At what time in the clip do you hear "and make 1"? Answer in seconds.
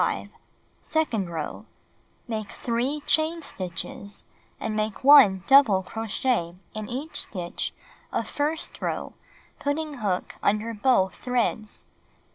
4.59-5.43